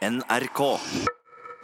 [0.00, 0.80] NRK.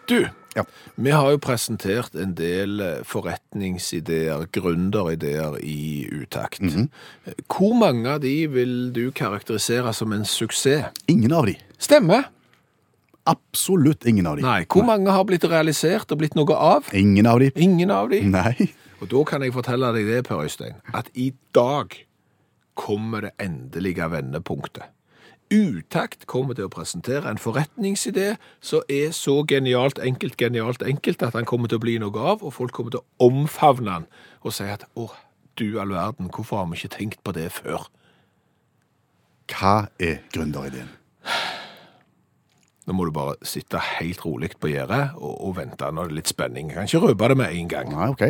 [0.09, 0.65] Du, Ja.
[0.95, 6.61] vi har jo presentert en del eh, forretningsideer, gründerideer i utakt.
[6.61, 6.89] Mm -hmm.
[7.49, 10.85] Hvor mange av de vil du karakterisere som en suksess?
[11.09, 11.57] Ingen av de.
[11.79, 12.25] Stemme.
[13.25, 14.43] Absolutt ingen av de.
[14.43, 14.65] Nei.
[14.65, 16.85] Hvor mange har blitt realisert og blitt noe av?
[16.93, 17.51] Ingen av de.
[17.57, 18.21] Ingen av de.
[18.21, 18.75] Nei.
[19.01, 22.07] Og da kan jeg fortelle deg det, Per Øystein, at i dag
[22.75, 24.83] kommer det endelige vendepunktet.
[25.51, 31.37] Utakt kommer til å presentere en forretningsidé som er så genialt enkelt, genialt enkelt at
[31.39, 34.09] han kommer til å bli noe av, og folk kommer til å omfavne han
[34.43, 35.07] og si at å,
[35.55, 37.87] du all verden, hvorfor har vi ikke tenkt på det før?
[39.53, 40.91] Hva er gründerideen?
[42.87, 45.91] Nå må du bare sitte helt rolig på gjerdet og, og vente.
[45.91, 46.71] Nå er det litt spenning.
[46.71, 47.89] Jeg kan ikke røpe det med en gang.
[47.95, 48.23] Nei, OK.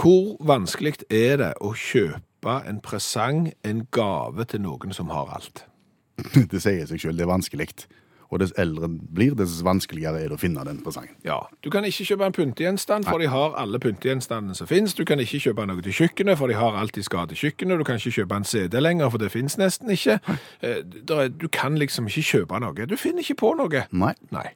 [0.00, 2.33] Hvor vanskelig er det å kjøpe
[2.68, 5.64] en presang, en gave til noen som har alt?
[6.52, 7.68] Det sier seg selv, det er vanskelig.
[8.32, 11.12] Og dess eldre en blir, dess vanskeligere er det å finne den presangen.
[11.26, 14.94] Ja, Du kan ikke kjøpe en pyntegjenstand, for de har alle pyntegjenstandene som finnes.
[14.96, 17.78] Du kan ikke kjøpe noe til kjøkkenet, for de har alt de skal til kjøkkenet.
[17.78, 20.18] Du kan ikke kjøpe en CD lenger, for det finnes nesten ikke.
[20.62, 20.80] Eh,
[21.36, 22.86] Du kan liksom ikke kjøpe noe.
[22.90, 23.84] Du finner ikke på noe.
[23.92, 24.14] Nei.
[24.34, 24.48] Nei,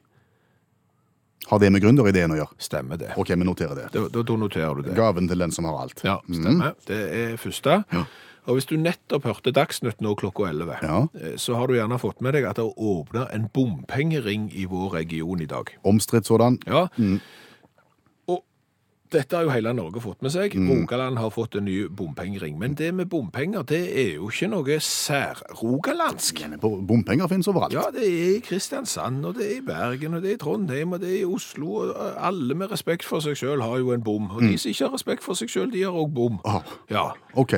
[1.47, 2.53] Har det med gründerideen å gjøre?
[2.59, 3.13] stemmer det.
[3.17, 3.85] OK, vi noterer det.
[3.93, 4.95] Da, da, da noterer du det.
[4.97, 6.01] Gaven til den som har alt.
[6.03, 6.75] Ja, stemmer.
[6.85, 7.83] Det er første.
[7.93, 8.03] Ja.
[8.49, 11.07] Og hvis du nettopp hørte Dagsnytt nå klokka 11, Ja.
[11.19, 14.89] eh, så har du gjerne fått med deg at det åpner en bompengering i vår
[14.99, 15.69] region i dag.
[15.83, 16.57] Omstridt sådan.
[16.67, 16.87] Ja.
[16.87, 17.19] Og
[19.11, 20.53] dette har jo hele Norge fått med seg.
[20.53, 22.59] Rogaland har fått en ny bompengering.
[22.61, 26.43] Men det med bompenger, det er jo ikke noe sær-rogalandsk.
[26.49, 27.73] Men Bompenger finnes overalt.
[27.73, 30.93] Ja, det er i Kristiansand, og det er i Bergen, og det er i Trondheim,
[30.93, 31.71] og det er i Oslo.
[31.87, 34.29] og Alle med respekt for seg sjøl har jo en bom.
[34.35, 36.39] Og de som ikke har respekt for seg sjøl, de har òg bom.
[36.45, 37.09] Ah, Ja.
[37.33, 37.53] OK.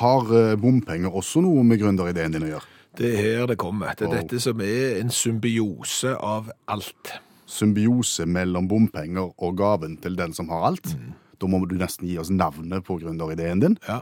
[0.00, 2.66] Har eh, bompenger også noe med gründerideen din å gjøre?
[2.98, 3.92] Det er her det kommer.
[3.94, 7.12] Det er dette som er en symbiose av alt.
[7.46, 10.92] Symbiose mellom bompenger og gaven til den som har alt.
[10.96, 11.14] Mm.
[11.40, 13.78] Da må du nesten gi oss navnet på gründerideen din.
[13.86, 14.00] Ja.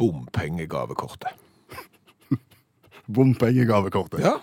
[0.00, 1.36] Bompengegavekortet.
[3.16, 4.24] Bompengegavekortet.
[4.24, 4.38] Ja.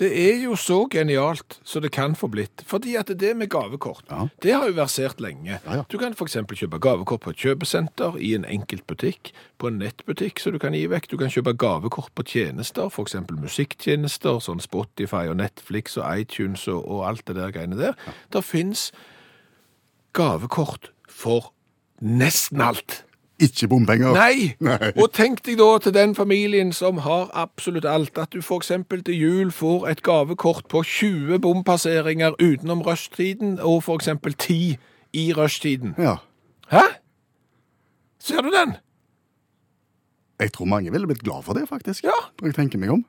[0.00, 2.62] Det er jo så genialt så det kan få blitt.
[2.66, 4.26] Fordi at det med gavekort, Ja.
[4.42, 5.60] det har jo versert lenge.
[5.66, 5.82] Ja, ja.
[5.88, 6.32] Du kan f.eks.
[6.48, 10.72] kjøpe gavekort på et kjøpesenter, i en enkelt butikk, på en nettbutikk så du kan
[10.72, 11.10] gi vekk.
[11.12, 13.14] Du kan kjøpe gavekort på tjenester, f.eks.
[13.30, 17.92] musikktjenester, sånn Spotify og Netflix og iTunes og, og alt det der greiene der.
[18.32, 18.92] Det fins
[20.16, 21.52] gavekort for
[22.00, 23.02] nesten alt.
[23.42, 24.12] Ikke bompenger.
[24.14, 24.54] Nei!
[24.68, 24.92] Nei.
[24.96, 29.18] Og tenk deg da til den familien som har absolutt alt, at du eksempel til
[29.18, 34.76] jul får et gavekort på 20 bompasseringer utenom rushtiden, og eksempel 10
[35.12, 35.94] i rushtiden.
[35.98, 36.16] Ja.
[36.70, 36.86] Hæ?
[38.22, 38.76] Ser du den?
[40.40, 42.04] Jeg tror mange ville blitt glad for det, faktisk.
[42.04, 42.18] Ja.
[42.40, 43.04] Når jeg tenker meg om.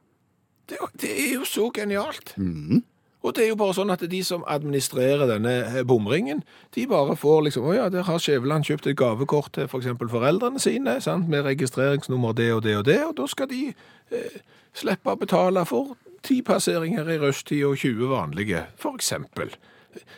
[0.70, 2.34] Det, det er jo så genialt.
[2.38, 2.84] Mhm.
[3.24, 6.44] Og det er jo bare sånn at de som administrerer denne eh, bomringen,
[6.76, 10.12] de bare får liksom, å ja, der har Skjæveland kjøpt et gavekort til for eksempel
[10.12, 14.40] foreldrene sine, sant, med registreringsnummer det og det og det, og da skal de eh,
[14.76, 19.56] slippe å betale for ti passeringer i rushtid og 20 vanlige, for eksempel.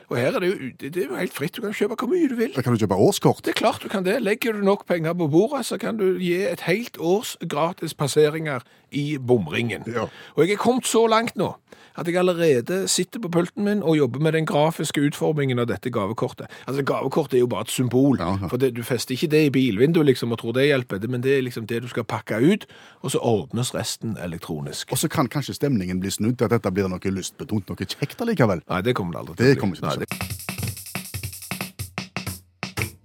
[0.07, 2.29] Og her er det jo, det er jo helt fritt, du kan kjøpe hvor mye
[2.31, 2.53] du vil.
[2.55, 3.41] Da kan du kjøpe årskort.
[3.45, 4.21] Det er klart du kan det.
[4.23, 8.63] Legger du nok penger på bordet, så kan du gi et helt års gratis passeringer
[8.95, 9.83] i bomringen.
[9.91, 10.07] Ja.
[10.35, 11.53] Og jeg er kommet så langt nå
[11.95, 15.89] at jeg allerede sitter på pulten min og jobber med den grafiske utformingen av dette
[15.95, 16.51] gavekortet.
[16.67, 18.49] Altså, Gavekortet er jo bare et symbol, Ja, ja.
[18.51, 21.23] for det, du fester ikke det i bilvinduet liksom, og tror det hjelper, det, men
[21.23, 22.65] det er liksom det du skal pakke ut,
[23.01, 24.91] og så ordnes resten elektronisk.
[24.91, 28.21] Og så kan kanskje stemningen bli snudd til at dette blir noe lystbetont, noe kjekt
[28.21, 28.59] allikevel.
[28.67, 30.53] Nei, det kommer det aldri til Det kommer ikke til å skje.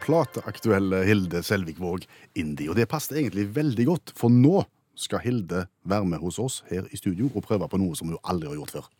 [0.00, 2.06] Plateaktuelle Hilde Selvik-Våg
[2.40, 2.66] Indie.
[2.72, 4.64] Og det passet egentlig veldig godt, for nå
[5.00, 8.18] skal Hilde være med hos oss her i studio og prøve på noe som hun
[8.24, 8.90] aldri har gjort før.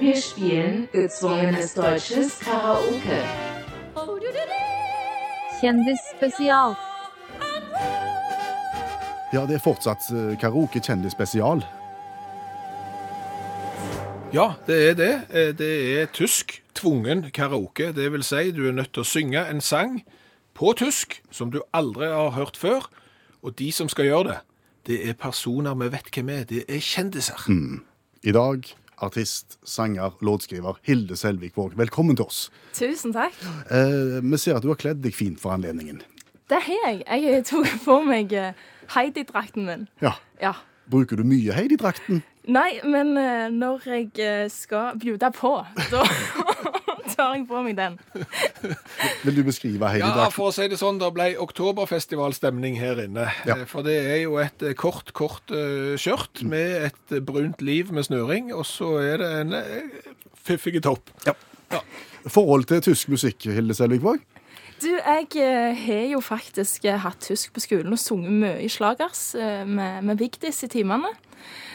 [0.00, 3.20] Wir spielen gezwungenes deutsches Karaoke.
[5.60, 6.72] Kjendisspesial.
[9.34, 11.60] Ja, det er fortsatt eh, karaoke kjendis-spesial.
[14.34, 15.12] Ja, det er det.
[15.30, 17.92] Eh, Det er tysk tvungen karaoke.
[17.92, 20.00] Det vil si, du er nødt til å synge en sang
[20.60, 22.84] på tysk som du aldri har hørt før.
[23.40, 24.38] Og de som skal gjøre det,
[24.90, 26.44] det er personer vi vet hvem er.
[26.48, 27.46] Det er kjendiser.
[28.22, 28.68] I dag
[29.00, 31.72] artist, sanger, låtskriver Hilde Selvik-Våg.
[31.80, 32.50] Velkommen til oss.
[32.76, 33.36] Tusen takk.
[33.72, 36.02] Eh, vi ser at du har kledd deg fint for anledningen.
[36.52, 37.04] Det har jeg.
[37.08, 38.52] Jeg tok på meg eh,
[38.92, 39.88] Heidi-drakten min.
[40.04, 40.18] Ja.
[40.42, 40.58] Ja.
[40.92, 42.20] Bruker du mye Heidi-drakten?
[42.50, 45.54] Nei, men eh, når jeg eh, skal bjude på,
[45.92, 46.04] da,
[47.20, 47.98] tar jeg på meg den.
[49.26, 53.28] Vil du beskrive hele Ja, for å si det sånn, det ble oktoberfestivalstemning her inne.
[53.48, 53.58] Ja.
[53.60, 57.60] Eh, For det er jo et eh, kort, kort eh, skjørt med et eh, brunt
[57.64, 61.12] liv med snøring, og så er det en eh, fiffig topp.
[62.30, 64.20] Forhold til tysk musikk, Hilde Selvikvåg?
[64.80, 68.68] Du, jeg eh, har jo faktisk eh, hatt tysk på skolen og sunget mye i
[68.72, 71.10] slagers eh, med, med Vigdis i timene.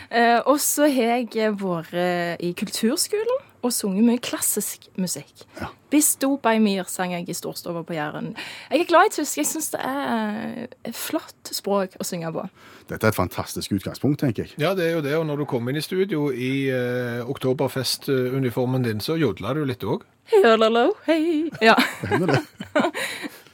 [0.10, 5.46] Eh, og så har jeg eh, vært i kulturskolen og sunget mye klassisk musikk.
[5.60, 5.72] Ja.
[5.94, 8.34] Bis du bei mir sang jeg i storstova på Jæren.
[8.72, 9.38] Jeg er glad i tysk.
[9.40, 12.46] Jeg syns det er et flott språk å synge på.
[12.90, 14.58] Dette er et fantastisk utgangspunkt, tenker jeg.
[14.62, 18.86] Ja, det er jo det, og når du kom inn i studio i eh, oktoberfestuniformen
[18.86, 20.06] din, så jodla du litt òg.
[20.34, 21.50] Hello, hei.
[21.62, 21.78] Ja.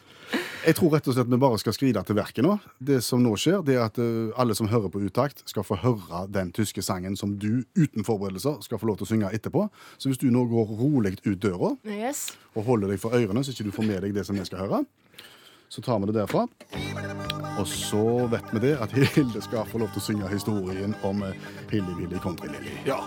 [0.61, 2.51] Jeg tror rett og slett vi bare skal skride til verket nå.
[2.77, 5.77] Det som nå skjer, det er at eh, alle som hører på Utakt, skal få
[5.81, 9.65] høre den tyske sangen som du uten forberedelser skal få lov til å synge etterpå.
[9.97, 12.27] Så hvis du nå går rolig ut døra Yes.
[12.53, 14.61] og holder deg for ørene, så ikke du får med deg det som vi skal
[14.67, 14.83] høre,
[15.71, 16.45] så tar vi det derfra.
[17.57, 21.23] Og så vet vi det at Hilde skal få lov til å synge historien om
[21.25, 22.77] eh, Hilly Willy Country Lily.
[22.85, 23.01] Ja.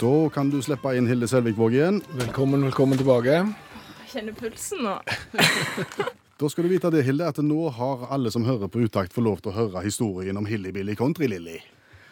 [0.00, 1.98] Da kan du slippe inn Hilde Selvikvåg igjen.
[2.16, 3.34] Velkommen, velkommen tilbake.
[3.34, 4.94] Jeg kjenner pulsen nå.
[6.40, 9.26] Da skal du vite det, Hilde, at nå har alle som hører på Utakt, fått
[9.26, 11.58] lov til å høre historien om Hilly Billy Country-Lilly.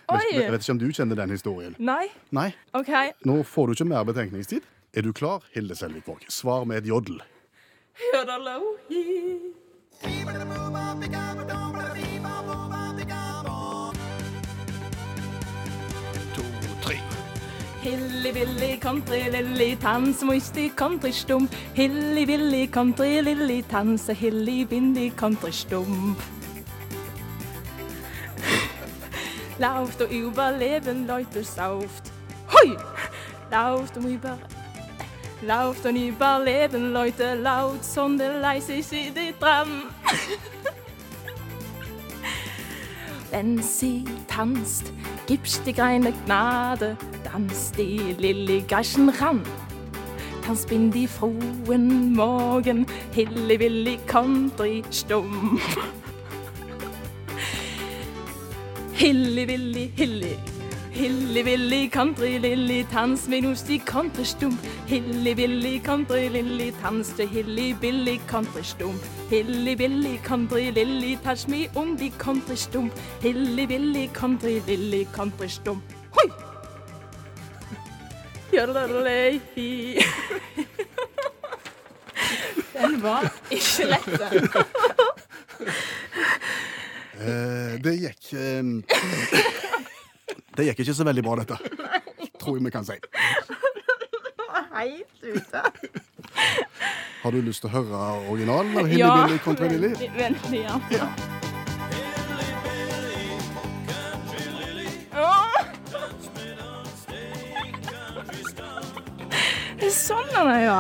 [0.05, 1.73] Vet, vet ikke om du kjenner den historien?
[1.81, 2.11] Nei?
[2.37, 2.51] Nei.
[2.77, 2.93] OK.
[3.25, 4.69] Nå får du ikke mer betenkningstid.
[4.93, 6.29] Er du klar, Hilde Selvikvåg?
[6.29, 7.23] Svar med et jodel.
[8.13, 9.49] Hello, hei.
[17.89, 21.49] Hilli Willi, komm Lilli, tanz wo die Country stumm.
[21.73, 26.15] Hilli Willi, komm Lilli, tanze Hilli Bindi, Country stumm.
[29.59, 32.13] Lauft und überleben, Leute, sauft.
[32.53, 32.77] Hui!
[33.51, 34.39] Lauft und über
[35.41, 39.85] Lauft und überleben, Leute, laut, sondern leise sie die Tram.
[43.31, 44.93] Wenn sie tanzt,
[45.29, 49.43] gibst dir keine Gnade, tanzt die Lilly Geischen ran.
[50.45, 55.61] Tanz bin die frohen Morgen, Hilly Willy Country stumm.
[58.95, 60.39] Hilly Willy Hilly,
[60.99, 64.59] Hilly Willy Country Lilly, dans med oss die Country stumm.
[64.87, 68.97] Hilly Willy Country Lilly, dans til Hilly Billy countrystump.
[69.31, 72.91] Hilly Billy Country Lilly, touch me om de Country stumm.
[73.23, 75.83] Hilly Billy Country Lilly Country stumm.
[76.11, 76.33] Hoi!
[78.53, 79.41] Joddelei.
[82.73, 84.49] Den var ikke lett, den.
[87.21, 88.63] Eh, det gikk eh,
[90.57, 91.57] Det gikk ikke så veldig bra, dette.
[92.41, 92.97] Tror jeg vi kan si.
[94.79, 95.63] Helt ute.
[97.23, 99.91] Har du lyst til å høre originalen Eller Hilly Ja, Billy Country Lily?
[100.15, 100.95] veldig, gjerne.
[100.95, 101.09] Ja.
[109.79, 110.79] Det er sånn er, ja.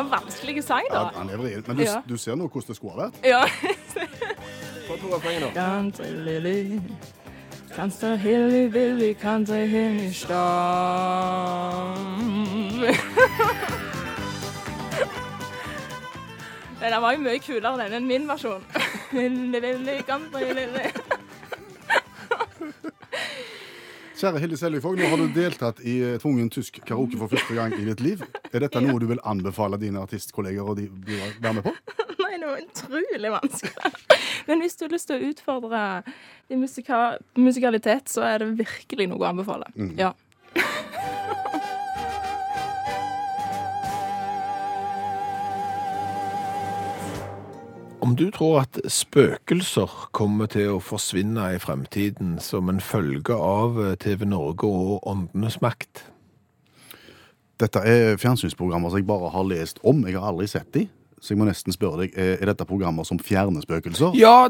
[0.00, 1.10] Var en vanskelig sang, Ja, da.
[1.18, 1.64] han er vrien.
[1.66, 2.00] Men du, Ja.
[2.08, 3.14] du ser nå hvordan det skulle ha vært.
[3.24, 3.44] Ja.
[4.88, 5.40] Få to refrenger
[9.20, 10.40] Country Hilly Storm.
[16.80, 18.64] Den var jo mye kulere den enn min versjon.
[24.20, 27.72] Kjære Hilde Seljefog, nå har du deltatt i eh, tvungen tysk karaoke for første gang
[27.78, 28.20] i ditt liv.
[28.52, 31.72] Er dette noe du vil anbefale dine artistkolleger å være med på?
[32.20, 33.92] Nei, det noe utrolig vanskelig.
[34.50, 35.80] Men hvis du har lyst til å utfordre
[36.52, 36.98] din musika
[37.38, 39.72] musikalitet, så er det virkelig noe å anbefale.
[39.96, 40.12] Ja.
[48.10, 53.76] Om du tror at spøkelser kommer til å forsvinne i fremtiden som en følge av
[53.78, 56.00] eh, TV Norge og Åndenes makt?
[57.62, 60.02] Dette er fjernsynsprogrammer som jeg bare har lest om.
[60.08, 60.88] Jeg har aldri sett de.
[61.20, 64.14] Så jeg må nesten spørre deg, er er dette programmer som fjerner spøkelser?
[64.16, 64.48] Ja,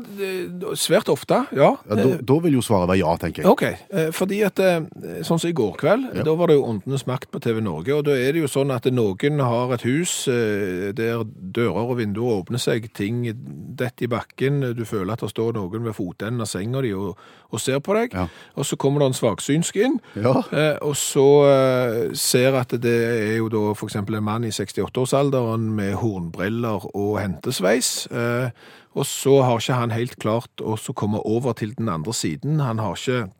[0.78, 1.72] svært ofte, ja.
[1.88, 3.50] Ja, da, da vil jo svaret være ja, tenker jeg.
[3.50, 4.84] Ok, eh, fordi at eh,
[5.26, 6.22] sånn som i går kveld, Ja.
[6.28, 8.70] da var det jo Åndenes makt på TV Norge, og da er det jo sånn
[8.70, 13.24] at noen har et hus eh, der dører og vinduer åpner seg, ting
[13.74, 17.18] detter i bakken, du føler at det står noen ved fotenden av senga di og,
[17.50, 18.28] og ser på deg, Ja.
[18.54, 20.36] og så kommer det en svaksynsk inn, Ja.
[20.54, 22.94] eh, og så eh, ser at det
[23.34, 28.52] er jo da eksempel en mann i 68-årsalderen med hornbriller og hentesveis, sveis.
[28.94, 32.60] og så har ikke han helt klart å komme over til den andre siden.
[32.60, 33.30] Han har ikke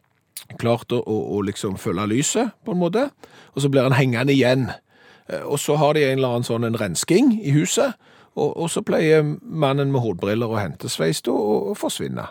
[0.58, 3.10] klart å, å, å liksom følge lyset, på en måte.
[3.54, 4.70] Og så blir han hengende igjen.
[5.28, 7.94] Eh, Og så har de en eller annen sånn en rensking i huset,
[8.34, 12.28] og, og så pleier mannen med hodbriller og hentesveis da å, å forsvinne.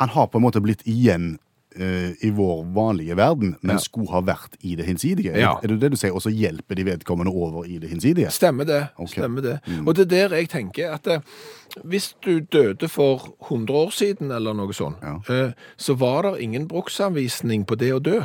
[0.00, 1.38] Han har på en måte blitt igjen
[1.76, 5.34] eh, i vår vanlige verden, men skulle ha vært i det hinsidige.
[5.38, 5.54] Ja.
[5.62, 6.12] Er det det du sier?
[6.14, 8.30] Og så hjelper de vedkommende over i det hinsidige?
[8.30, 8.82] Stemmer det.
[8.98, 9.20] Okay.
[9.22, 9.58] stemmer det.
[9.86, 11.20] Og det er der jeg tenker at eh,
[11.84, 15.16] hvis du døde for 100 år siden, eller noe sånt, Ja.
[15.32, 18.20] eh, så var det ingen bruksanvisning på det å dø.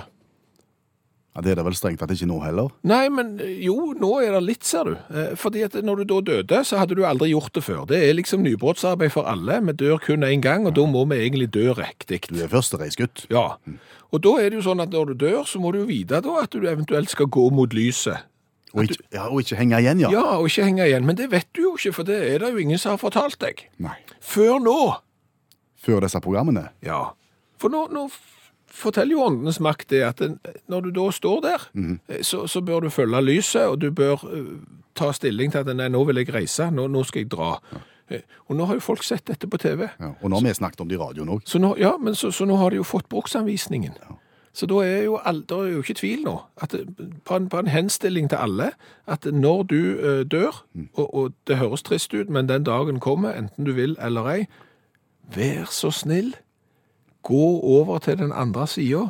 [1.38, 2.72] Ja, Det er det vel strengt tatt ikke nå heller.
[2.89, 4.96] Nei, men eh, jo, nå er det litt, ser du.
[5.13, 7.84] Eh, Fordi at når du da døde, så hadde du aldri gjort det før.
[7.91, 9.60] Det er liksom nybrottsarbeid for alle.
[9.70, 12.24] Vi dør kun én gang, og da må vi egentlig dø riktig.
[12.32, 13.27] Du er førstereisgutt.
[13.29, 13.51] Ja.
[14.10, 16.24] Og da er det jo sånn at når du dør, så må du jo vite
[16.25, 18.25] da at du eventuelt skal gå mot lyset.
[18.74, 20.10] Og ikke, ja, og ikke henge igjen, ja.
[20.12, 21.06] Ja, og ikke henge igjen.
[21.06, 23.38] Men det vet du jo ikke, for det er det jo ingen som har fortalt
[23.46, 23.62] deg.
[23.82, 23.94] Nei.
[24.25, 24.77] Før nå.
[25.86, 26.67] Før disse programmene.
[26.86, 27.12] Ja.
[27.62, 28.08] For nå, nå
[28.68, 30.24] forteller jo åndenes makt det at
[30.68, 32.00] når du da står der, mm.
[32.22, 34.58] så, så bør du følge lyset, og du bør eh,
[34.98, 37.56] ta stilling til at nei, nå vil jeg reise, nå, nå skal jeg dra.
[37.74, 37.84] Ja.
[38.48, 39.84] Og nå har jo folk sett dette på TV.
[40.00, 40.14] Ja.
[40.22, 41.44] Og nå har vi snakket om det i radioen òg.
[41.80, 43.98] Ja, men så, så nå har de jo fått bruksanvisningen.
[44.58, 46.74] Så da er jo all, er jo ikke tvil nå, at
[47.28, 48.72] på en, på en henstilling til alle,
[49.06, 50.64] at når du eh, dør,
[50.96, 54.40] og, og det høres trist ut, men den dagen kommer, enten du vil eller ei,
[55.36, 56.34] vær så snill,
[57.28, 59.10] gå over til den andre sida,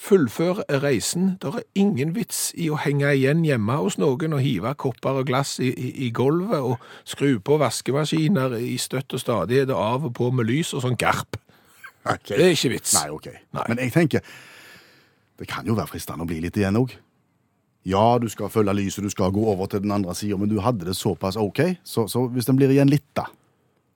[0.00, 1.34] fullfør reisen.
[1.42, 5.28] Det er ingen vits i å henge igjen hjemme hos noen og hive kopper og
[5.28, 10.08] glass i, i, i gulvet og skru på vaskemaskiner i støtt og stadighet og av
[10.08, 11.36] og på med lys og sånn garp.
[12.00, 12.94] Det er ikke vits.
[12.96, 13.28] Nei, ok.
[13.58, 13.66] Nei.
[13.68, 14.24] Men jeg tenker,
[15.40, 16.96] det kan jo være fristende å bli litt igjen òg.
[17.88, 20.58] Ja, du skal følge lyset, du skal gå over til den andre sida, men du
[20.60, 23.24] hadde det såpass OK, så, så hvis den blir igjen litt, da,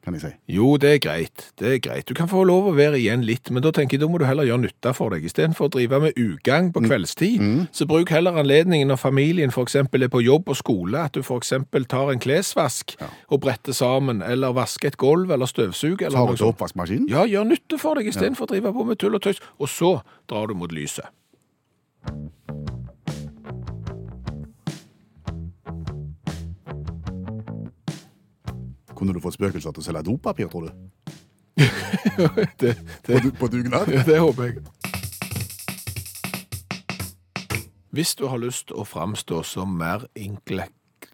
[0.05, 0.31] kan jeg si.
[0.53, 1.47] Jo, det er greit.
[1.59, 2.05] Det er greit.
[2.09, 4.27] Du kan få lov å være igjen litt, men da tenker jeg da må du
[4.29, 5.25] heller gjøre nytte for deg.
[5.25, 9.79] Istedenfor å drive med ugagn på kveldstid, så bruk heller anledningen når familien f.eks.
[9.81, 11.55] er på jobb og skole, at du f.eks.
[11.89, 12.97] tar en klesvask
[13.33, 16.07] og bretter sammen, eller vasker et gulv eller støvsuger.
[16.11, 17.09] Eller Tar du til oppvaskmaskinen?
[17.09, 19.41] Ja, gjør nytte for deg istedenfor å drive på med tull og tøys.
[19.59, 19.97] Og så
[20.31, 21.09] drar du mot lyset.
[29.05, 30.71] Kunne du fått spøkelser til å selge dopapir, tror du?
[32.63, 32.71] det,
[33.05, 33.91] På, du, på dugnad?
[33.93, 34.63] Ja, det håper jeg.
[37.93, 40.71] Hvis du har lyst å framstå som mer inkle...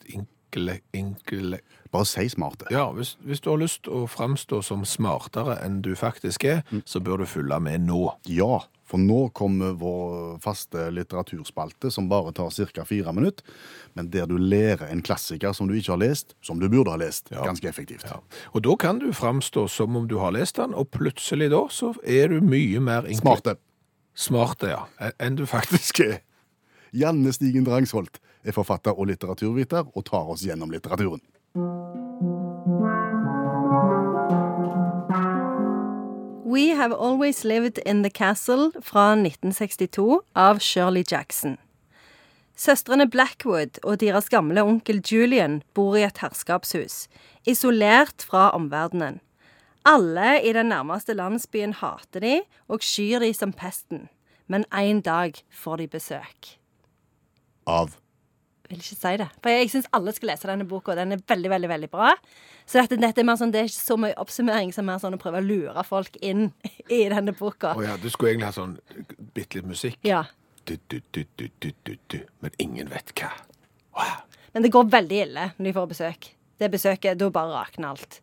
[0.06, 0.78] inkle...
[0.94, 1.58] inkle...
[1.90, 2.70] Bare si smarte.
[2.70, 7.02] Ja, hvis, hvis du har lyst å framstå som smartere enn du faktisk er, så
[7.02, 8.04] bør du følge med nå.
[8.30, 12.84] Ja, for nå kommer vår faste litteraturspalte som bare tar ca.
[12.84, 13.44] fire minutter,
[13.94, 16.98] men der du lærer en klassiker som du ikke har lest, som du burde ha
[16.98, 17.30] lest.
[17.30, 17.44] Ja.
[17.46, 18.04] Ganske effektivt.
[18.08, 18.18] Ja.
[18.52, 21.94] Og da kan du framstå som om du har lest den, og plutselig da så
[22.02, 23.06] er du mye mer.
[23.14, 23.56] Smarte.
[24.14, 26.20] Smarte, ja, enn du faktisk er.
[26.90, 31.22] Janne Stigen Drangsholt er forfatter og litteraturviter og tar oss gjennom litteraturen.
[36.50, 41.58] We Have Always Lived in the Castle fra 1962 av Shirley Jackson.
[42.58, 47.04] Søstrene Blackwood og deres gamle onkel Julian bor i et herskapshus,
[47.46, 49.20] isolert fra omverdenen.
[49.86, 52.34] Alle i den nærmeste landsbyen hater de
[52.66, 54.08] og skyr de som pesten,
[54.50, 56.56] men en dag får de besøk.
[57.62, 57.94] Av
[58.70, 59.26] vil ikke si det.
[59.42, 62.14] For jeg syns alle skal lese denne boka, og den er veldig, veldig veldig bra.
[62.64, 65.16] Så dette, dette er mer sånn, det er ikke så mye oppsummering som mer sånn
[65.16, 66.50] å prøve å lure folk inn
[67.00, 67.74] i denne boka.
[67.74, 68.76] Å ja, du skulle egentlig ha sånn
[69.34, 69.98] bitte litt musikk.
[70.06, 70.24] Ja.
[70.64, 72.20] Du, du, du, du, du, du, du.
[72.44, 73.32] Men ingen vet hva.
[73.98, 74.20] Wow.
[74.54, 76.30] Men det går veldig ille når de får besøk.
[76.60, 77.18] det besøket.
[77.18, 78.20] Da bare rakner alt.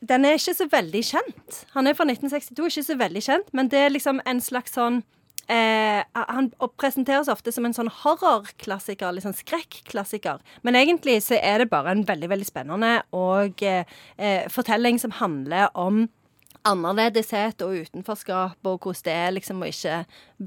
[0.00, 1.62] Den er ikke så veldig kjent.
[1.74, 5.00] Han er fra 1962, ikke så veldig kjent, men det er liksom en slags sånn
[5.48, 10.42] Eh, han presenteres ofte som en sånn horrorklassiker, litt sånn skrekklassiker.
[10.66, 13.88] Men egentlig så er det bare en veldig veldig spennende og eh,
[14.20, 16.06] eh, fortelling som handler om
[16.68, 19.98] annerledeshet og utenforskap, og hvordan det er liksom å ikke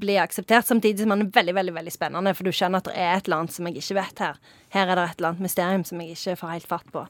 [0.01, 0.67] bli akseptert.
[0.67, 3.29] Samtidig som han er veldig veldig, veldig spennende, for du skjønner at det er et
[3.29, 4.39] eller annet som jeg ikke vet her.
[4.71, 7.05] Her er det et eller annet mysterium som jeg ikke får helt fatt på.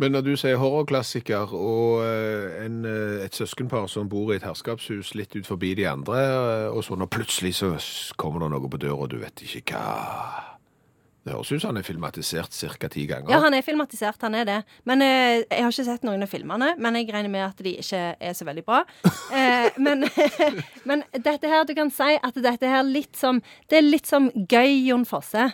[0.00, 4.46] Men når du sier horrorklassiker og eh, en, eh, et søskenpar som bor i et
[4.46, 7.74] herskapshus litt ut forbi de andre, eh, og så når plutselig så
[8.16, 10.51] kommer det noe på døra, og du vet ikke hva
[11.22, 12.88] Det høres ut som han er filmatisert ca.
[12.90, 13.30] ti ganger.
[13.30, 14.56] Ja, han er filmatisert, han er det.
[14.88, 17.76] Men eh, Jeg har ikke sett noen av filmene, men jeg regner med at de
[17.78, 18.82] ikke er så veldig bra.
[19.32, 20.04] Eh, men,
[20.88, 23.38] men dette her, du kan si at dette her litt som
[23.70, 25.46] Det er litt som gøy Jon Fosse.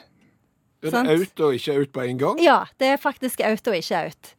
[0.82, 2.40] Er det out og ikke out på en gang?
[2.42, 4.32] Ja, det er faktisk out og ikke out.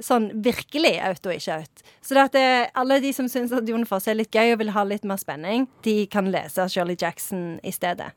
[0.00, 1.84] Sånn virkelig out og ikke out.
[2.04, 4.62] Så det at det, alle de som syns at Jon Fosse er litt gøy og
[4.62, 8.14] vil ha litt mer spenning, de kan lese Shirley Jackson i stedet.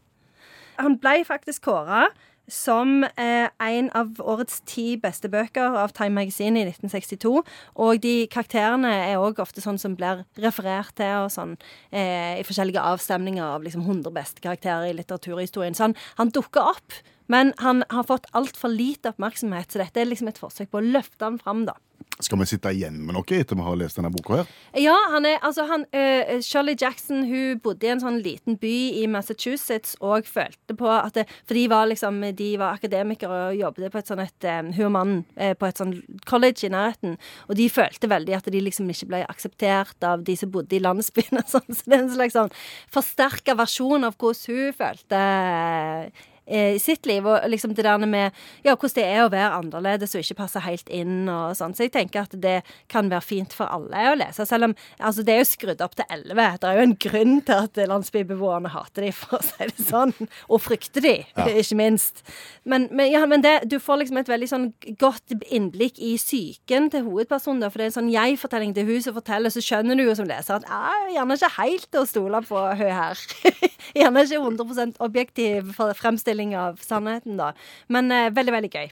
[0.79, 2.07] Han ble faktisk kåra
[2.53, 7.43] som eh, en av årets ti beste bøker av Time Magazine i 1962.
[7.85, 11.55] Og de karakterene er òg ofte sånn som blir referert til og sånn,
[11.91, 15.77] eh, i forskjellige avstemninger av liksom 100 beste karakterer i litteraturhistorien.
[15.77, 20.09] Så han, han dukker opp, men han har fått altfor lite oppmerksomhet, så dette er
[20.09, 21.77] liksom et forsøk på å løfte han fram, da.
[22.19, 24.47] Skal vi sitte igjen med noe etter vi har lest denne boka her?
[24.75, 28.73] Ja, han er, altså han, uh, Shirley Jackson hun bodde i en sånn liten by
[28.99, 33.61] i Massachusetts og følte på at det, For de var liksom De var akademikere og
[33.61, 35.93] jobbet på et sånn et øh, Hun og mannen uh, på et sånn
[36.27, 37.15] college i nærheten.
[37.47, 40.83] Og de følte veldig at de liksom ikke ble akseptert av de som bodde i
[40.83, 41.39] landsbyen.
[41.39, 42.51] og sånn, Så det er en slags sånn
[42.91, 47.25] forsterka versjon av hvordan hun følte eh, i sitt liv.
[47.27, 50.63] Og liksom det der med ja, hvordan det er å være annerledes og ikke passe
[50.65, 51.75] helt inn og sånn.
[51.77, 52.59] Så jeg tenker at det
[52.91, 54.45] kan være fint for alle å lese.
[54.49, 56.47] Selv om altså, det er jo skrudd opp til elleve.
[56.59, 60.15] Det er jo en grunn til at landsbybeboerne hater de, for å si det sånn.
[60.49, 61.15] Og frykter de,
[61.61, 62.23] ikke minst.
[62.63, 64.69] Men, men, ja, men det, du får liksom et veldig sånn
[65.01, 67.63] godt innblikk i psyken til hovedpersonen.
[67.63, 70.17] Da, for det er en sånn jeg-fortelling til hun som forteller, så skjønner du jo
[70.17, 73.23] som leser at jeg er gjerne ikke helt å stole på hun her.
[73.97, 77.53] gjerne ikke 100 objektiv fremstilling av sannheten, da.
[77.87, 78.91] Men eh, veldig, veldig gøy.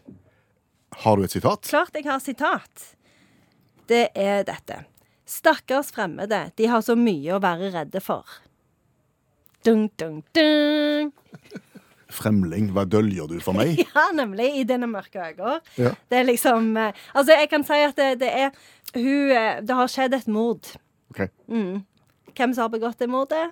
[1.04, 1.67] Har du et sitat?
[1.67, 2.91] Klart jeg har sitat.
[3.88, 4.84] Det er dette.
[5.28, 8.23] Stakkars fremmede, de har så mye å være redde for.
[9.67, 11.12] Dun, dun, dun.
[12.08, 13.82] Fremling, hva døljer du for meg?
[13.95, 14.47] Ja, nemlig.
[14.62, 15.58] I dine mørke øyne.
[15.76, 15.91] Ja.
[16.08, 18.52] Det er liksom eh, Altså, jeg kan si at det, det er
[18.95, 20.71] Hun eh, Det har skjedd et mord.
[21.12, 21.26] Ok.
[21.47, 23.50] Hvem som har begått det mordet?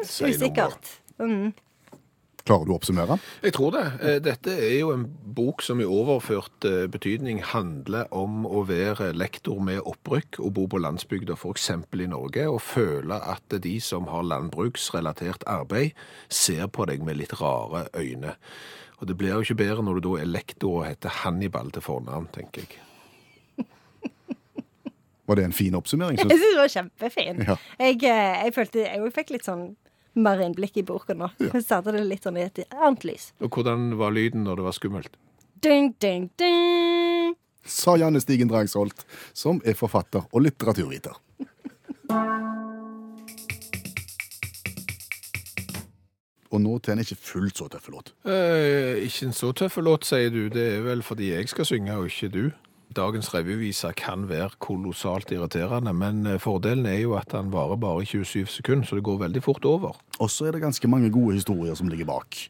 [0.00, 0.94] Mm, Si usikkert.
[1.20, 1.52] Mm.
[2.48, 3.18] Klarer du å oppsummere?
[3.44, 3.82] Jeg tror det.
[4.00, 5.02] Eh, Dette er jo en
[5.36, 10.64] bok som i overført eh, betydning handler om å være lektor med opprykk og bo
[10.72, 11.68] på landsbygda, f.eks.
[12.00, 15.92] i Norge, og føle at de som har landbruksrelatert arbeid,
[16.32, 18.32] ser på deg med litt rare øyne.
[19.00, 21.84] Og det blir jo ikke bedre når du da er lektor og heter Hannibal til
[21.84, 22.80] fornavn, tenker jeg.
[25.30, 26.16] Var det en fin oppsummering?
[26.18, 27.44] Jeg synes- syns det var kjempefin.
[27.46, 27.56] Ja.
[27.78, 29.76] Jeg, eh, jeg følte Jeg fikk litt sånn
[30.14, 31.30] mer innblikk i boka nå.
[31.38, 33.30] Vi satte det litt sånn i et annet lys.
[33.40, 35.18] Og hvordan var lyden når det var skummelt?
[35.60, 37.36] Ding, ding, ding.
[37.64, 39.04] Sa Janne Stigen Drangsholt,
[39.36, 41.18] som er forfatter og litteraturviter.
[46.50, 48.10] Og nå til en ikke fullt så tøff låt.
[48.26, 50.48] Eh, ikke en så tøff låt, sier du.
[50.50, 52.42] Det er vel fordi jeg skal synge, og ikke du.
[52.96, 58.04] Dagens revyvise kan være kolossalt irriterende, men eh, fordelen er jo at den varer bare
[58.04, 60.00] 27 sekunder, så det går veldig fort over.
[60.18, 62.48] Og så er det ganske mange gode historier som ligger bak.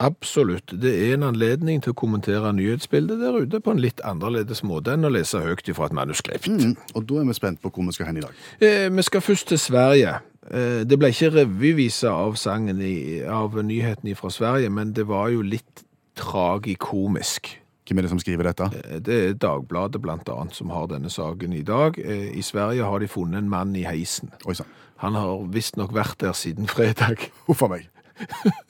[0.00, 0.72] Absolutt.
[0.80, 4.94] Det er en anledning til å kommentere nyhetsbildet der ute på en litt annerledes måte
[4.94, 6.48] enn å lese høyt ifra et manuskript.
[6.48, 8.38] Mm, og da er vi spent på hvor vi skal hen i dag.
[8.64, 10.14] Eh, vi skal først til Sverige.
[10.48, 15.28] Eh, det ble ikke revyvise av sangen i, av nyheten fra Sverige, men det var
[15.34, 15.84] jo litt
[16.16, 17.59] tragikomisk.
[17.90, 18.66] Hvem er det som skriver dette?
[18.84, 21.98] Eh, Det er Dagbladet blant annet som har denne saken i dag.
[21.98, 24.30] Eh, I Sverige har de funnet en mann i heisen.
[24.46, 24.54] Oi.
[25.02, 27.18] Han har visstnok vært der siden fredag.
[27.48, 27.88] Huff a meg.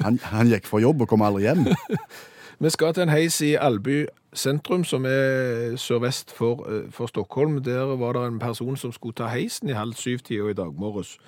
[0.01, 1.67] Han, han gikk fra jobb og kom aldri hjem.
[2.65, 7.61] Vi skal til en heis i Alby sentrum, som er sørvest for, eh, for Stockholm.
[7.63, 11.19] Der var det en person som skulle ta heisen i halv syv-tida i dag morges.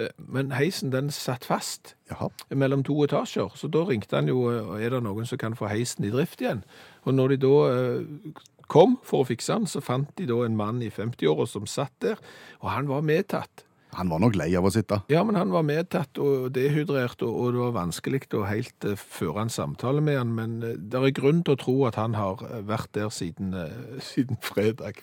[0.00, 2.30] Eh, Men heisen den satt fast Jaha.
[2.50, 5.68] mellom to etasjer, så da ringte han jo eh, er det noen som kan få
[5.70, 6.64] heisen i drift igjen.
[7.04, 10.56] Og når de da eh, kom for å fikse den, så fant de da en
[10.56, 12.20] mann i 50-åra som satt der,
[12.62, 13.66] og han var medtatt.
[13.98, 15.00] Han var nok lei av å sitte.
[15.10, 19.50] Ja, men han var medtatt og dehydrert, og, det var vanskelig å helt føre en
[19.50, 23.10] samtale med han, men det er grunn til å tro at han har vært der
[23.10, 23.50] siden,
[23.98, 25.02] siden fredag.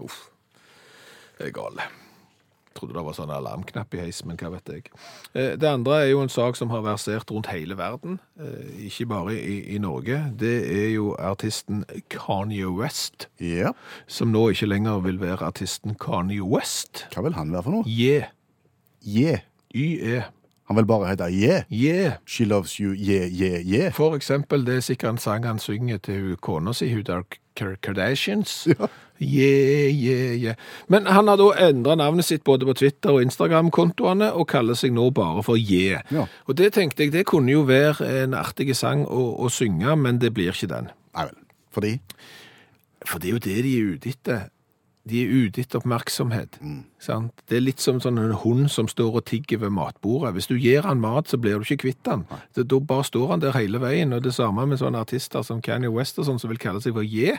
[0.00, 0.30] Uff,
[1.36, 1.92] det er gale.
[2.74, 4.90] Trodde det var sånn alarmknapp i heis, men hva vet jeg.
[5.34, 9.08] Eh, Det andre er jo en sak som har versert rundt hele verden, eh, ikke
[9.08, 10.20] bare i, i Norge.
[10.38, 13.72] Det er jo artisten Kanye West, yeah.
[14.06, 17.06] som nå ikke lenger vil være artisten Kanye West.
[17.14, 17.84] Hva vil han være for noe?
[17.88, 18.30] Yeah,
[19.06, 19.38] Yeah.
[19.74, 20.22] Y-E.
[20.68, 21.64] Han vil bare hete Yeah.
[21.70, 22.12] Yeah.
[22.26, 23.92] She loves you, yeah, yeah, yeah.
[23.92, 27.04] For eksempel, det er sikkert en sang han synger til kona si, hun
[27.54, 28.66] Kardashians.
[28.66, 28.88] Ja.
[29.22, 30.54] Yeah, yeah, yeah.
[30.90, 34.90] Men han har da endret navnet sitt både på Twitter og Instagram-kontoene, og kaller seg
[34.96, 36.02] nå bare for Yeah.
[36.10, 36.26] Ja.
[36.50, 40.18] Og det tenkte jeg, det kunne jo være en artig sang å, å synge, men
[40.18, 40.90] det blir ikke den.
[41.14, 41.38] Nei vel.
[41.72, 41.92] Fordi
[43.06, 44.42] For det er jo det de er ute etter.
[45.08, 46.60] De er ute etter oppmerksomhet.
[47.02, 47.32] Sant?
[47.50, 50.30] Det er litt som sånn en hund som står og tigger ved matbordet.
[50.36, 52.22] Hvis du gir han mat, så blir du ikke kvitt han.
[52.54, 54.12] Det, da bare står han der hele veien.
[54.14, 56.94] Og det samme med sånne artister som Kanye West og sånn, som vil kalle seg
[56.94, 57.34] for Ye.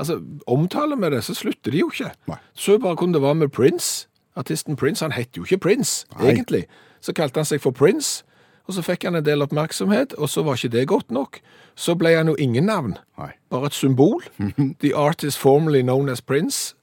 [0.00, 0.16] Altså,
[0.50, 2.14] omtaler med det, så slutter de jo ikke.
[2.32, 2.38] Nei.
[2.56, 4.06] Så bare hvordan det var med Prince.
[4.34, 6.32] Artisten Prince, han het jo ikke Prince, Nei.
[6.32, 6.64] egentlig.
[7.04, 8.24] Så kalte han seg for Prince,
[8.66, 11.38] og så fikk han en del oppmerksomhet, og så var ikke det godt nok.
[11.76, 13.28] Så ble han jo ingen navn Nei.
[13.52, 14.24] bare et symbol.
[14.82, 16.74] The artist formerly known as Prince.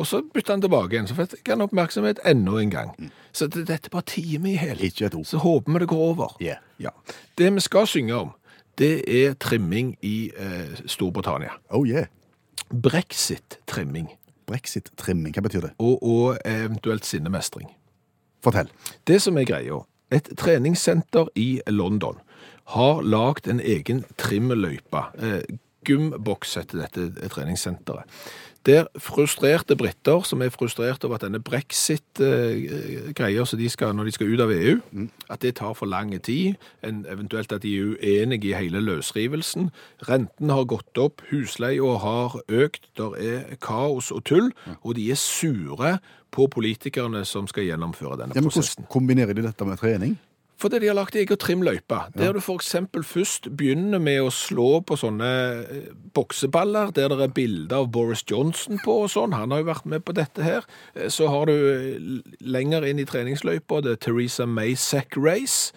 [0.00, 2.92] Og så bytta han tilbake igjen, så fikk han oppmerksomhet enda en gang.
[3.36, 4.80] Så det, dette bare tier i hjel.
[5.12, 5.26] Ord.
[5.28, 6.36] Så håper vi det går over.
[6.40, 6.62] Yeah.
[6.80, 6.94] Ja.
[7.38, 8.32] Det vi skal synge om,
[8.80, 11.52] det er trimming i eh, Storbritannia.
[11.68, 12.08] Oh yeah.
[12.70, 14.08] Brexit-trimming.
[14.48, 15.74] Brexit-trimming, hva betyr det?
[15.78, 17.68] Og, og eventuelt sinnemestring.
[18.40, 18.70] Fortell.
[19.06, 22.18] Det som er greia, et treningssenter i London
[22.72, 25.04] har lagt en egen trimløype.
[25.20, 28.04] Eh, Gymboks heter dette treningssenteret.
[28.66, 34.12] Der frustrerte britter, som er frustrert over at denne brexit-greia som de skal, når de
[34.12, 37.94] skal ut av EU, at det tar for lang tid, en, eventuelt at de er
[37.94, 39.70] uenige i hele løsrivelsen.
[40.08, 45.16] Renten har gått opp, husleia har økt, der er kaos og tull, og de er
[45.16, 45.96] sure
[46.30, 48.84] på politikerne som skal gjennomføre denne Ja, men prosessen.
[48.84, 50.20] Hvordan kombinerer de dette med trening?
[50.60, 54.82] Fordi de har lagt egen trimløype, der du for eksempel først begynner med å slå
[54.84, 55.30] på sånne
[55.64, 59.70] eh, bokseballer, der det er bilder av Boris Johnson på og sånn, han har jo
[59.70, 60.68] vært med på dette her.
[60.94, 61.96] Eh, Så har du eh,
[62.44, 65.72] lenger inn i treningsløypa, det er Theresa May Sack Race,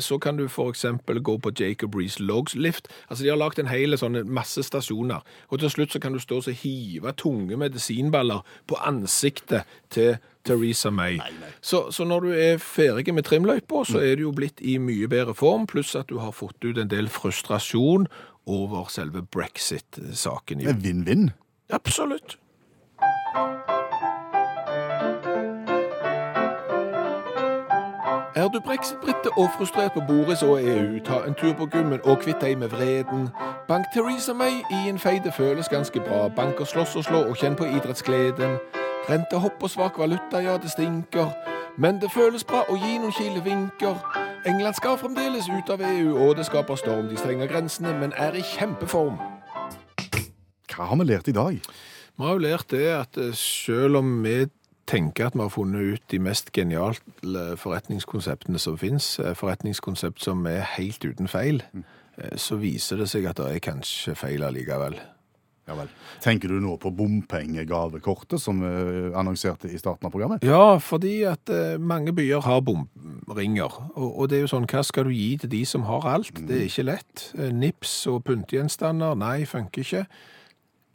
[0.00, 2.88] Så kan du eksempel gå på Jacob Rees Logs Lift.
[3.10, 5.20] Altså de har lagt en hel sånn masse stasjoner,
[5.50, 10.90] og til slutt så kan du stå og hive tunge medisinballer på ansiktet til Theresa
[10.90, 11.18] May.
[11.60, 15.08] Så, så når du er ferdig med trimløypa, så er du jo blitt i mye
[15.08, 18.08] bedre form, pluss at du har fått ut en del frustrasjon
[18.46, 20.60] over selve brexit-saken.
[20.66, 21.30] Er vinn-vinn.
[21.70, 22.38] Absolutt.
[28.36, 30.98] Er du brexit-britte og frustrert på bordet, så er EU.
[31.04, 33.28] Ta en tur på gymmen og kvitt deg med vreden.
[33.68, 36.28] Bank Theresa May i en feide føles ganske bra.
[36.28, 38.56] Bank og slåss og slå og kjenn på idrettsgleden.
[39.10, 41.32] Rentehopp og svak valuta, ja det stinker.
[41.78, 43.98] Men det føles bra å gi noen kilevinker.
[44.46, 47.08] England skal fremdeles ut av EU, og det skaper storm.
[47.10, 49.18] De stenger grensene, men er i kjempeform.
[50.70, 51.58] Hva har vi lært i dag?
[51.58, 54.46] Vi har jo lært det at eh, selv om vi
[54.90, 60.46] tenker at vi har funnet ut de mest geniale forretningskonseptene som finnes, eh, forretningskonsept som
[60.46, 65.00] er helt uten feil, eh, så viser det seg at det er kanskje feil allikevel.
[65.70, 65.90] Ja vel.
[66.20, 70.42] Tenker du nå på bompengegavekortet som vi annonserte i starten av programmet?
[70.46, 75.06] Ja, fordi at eh, mange byer har bomringer, og, det er jo sånn, hva skal
[75.06, 76.34] du gi til de som har alt?
[76.48, 77.30] Det er ikke lett.
[77.38, 80.04] Eh, Nips og pyntegjenstander, nei, funker ikke.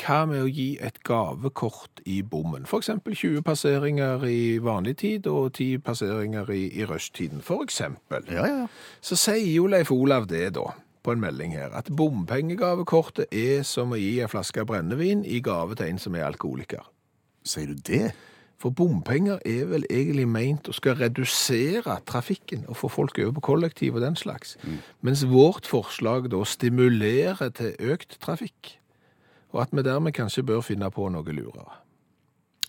[0.04, 2.68] Hva med å gi et gavekort i bommen?
[2.68, 7.40] Eksempel 20 passeringer i vanlig tid og 10 passeringer i, i rushtiden.
[7.48, 8.66] Ja, ja, ja.
[9.00, 10.74] Så sier jo Leif Olav det da,
[11.06, 15.78] på en melding her, at bompengegavekortet er som å gi en flaske brennevin i gave
[15.78, 16.88] til en som er alkoholiker.
[17.46, 18.10] Sier du det?
[18.62, 23.44] For bompenger er vel egentlig meint å skal redusere trafikken og få folk over på
[23.52, 24.56] kollektiv og den slags.
[25.06, 28.78] Mens vårt forslag da stimulerer til økt trafikk.
[29.54, 31.82] Og at vi dermed kanskje bør finne på noe lurere.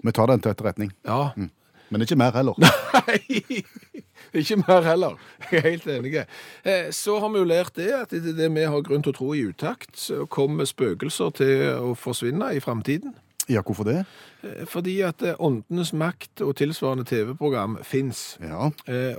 [0.02, 0.92] Vi tar den til etterretning.
[1.06, 1.32] Ja,
[1.90, 2.56] Men ikke mer heller.
[2.58, 3.42] Nei,
[4.40, 5.18] ikke mer heller.
[5.50, 6.14] Jeg er helt enig.
[6.64, 9.18] Eh, Så har vi jo lært det, at det, det vi har grunn til å
[9.20, 13.14] tro i utakt, så kommer spøkelser til å forsvinne i framtiden.
[13.46, 14.00] Ja, hvorfor det?
[14.42, 18.24] Eh, Fordi at eh, Åndenes makt og tilsvarende TV-program fins.
[18.42, 18.72] Ja,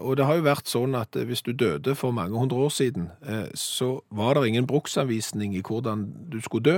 [0.03, 3.07] Og det har jo vært sånn at hvis du døde for mange hundre år siden,
[3.55, 6.77] så var det ingen bruksanvisning i hvordan du skulle dø.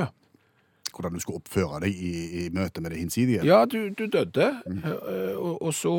[0.95, 2.11] Hvordan du skulle oppføre deg i,
[2.45, 3.45] i møte med det hinsidige.
[3.47, 4.83] Ja, du, du døde, mm.
[5.37, 5.95] og, og så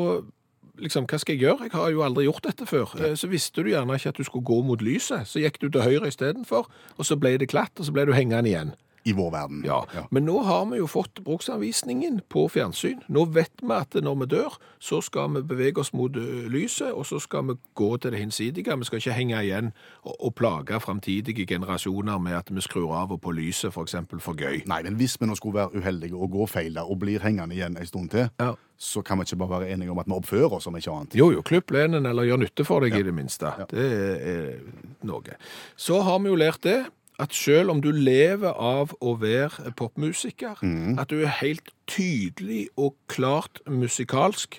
[0.81, 1.67] liksom, hva skal jeg gjøre?
[1.67, 2.93] Jeg har jo aldri gjort dette før.
[2.99, 3.13] Ja.
[3.19, 5.27] Så visste du gjerne ikke at du skulle gå mot lyset.
[5.29, 8.15] Så gikk du til høyre istedenfor, og så ble det klatt, og så ble du
[8.17, 8.73] hengende igjen.
[9.03, 9.63] I vår verden.
[9.65, 9.79] Ja,
[10.11, 12.99] Men nå har vi jo fått bruksanvisningen på fjernsyn.
[13.09, 16.13] Nå vet vi at når vi dør, så skal vi bevege oss mot
[16.53, 18.77] lyset, og så skal vi gå til det hinsidige.
[18.77, 19.71] Vi skal ikke henge igjen
[20.03, 24.19] og, og plage framtidige generasjoner med at vi skrur av og på lyset, for eksempel
[24.21, 24.61] for gøy.
[24.69, 27.55] Nei, men hvis vi nå skulle være uheldige og gå feil der, og blir hengende
[27.57, 28.53] igjen en stund til, Ja.
[28.77, 31.15] så kan vi ikke bare være enige om at vi oppfører oss som ikke annet.
[31.15, 32.99] Jo, jo, klipp lenen, eller gjør nytte for deg Ja.
[32.99, 33.45] i det minste.
[33.57, 33.65] Ja.
[33.69, 34.59] Det er, er
[35.03, 35.37] noe.
[35.77, 36.85] Så har vi jo lært det,
[37.21, 40.57] at selv om du lever av å være popmusiker,
[40.97, 44.57] at du er helt tydelig og klart musikalsk,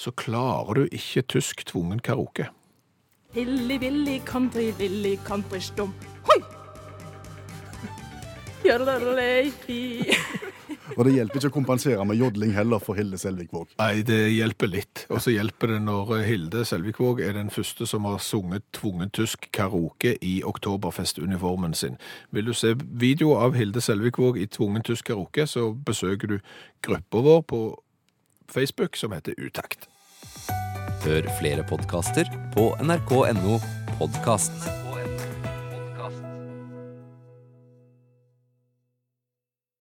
[0.00, 2.48] så klarer du ikke tysk tvungen karaoke.
[3.34, 5.94] Hilly-billy country, lilly country Stump.
[6.26, 6.40] Hoi!
[8.64, 10.14] Joddelei-hi.
[10.96, 13.74] Og det hjelper ikke å kompensere med jodling heller for Hilde Selvikvåg.
[13.80, 15.04] Nei, det hjelper litt.
[15.10, 19.12] Og så hjelper det når eh, Hilde Selvikvåg er den første som har sunget tvungen
[19.16, 22.00] tysk karaoke i oktoberfestuniformen sin.
[22.34, 26.38] Vil du se video av Hilde Selvikvåg i tvungen tysk karaoke, så besøker du
[26.86, 27.62] gruppa vår på
[28.50, 29.88] Facebook som heter Utakt.
[31.04, 33.60] Hør flere podkaster på nrk.no
[34.00, 34.79] podkast.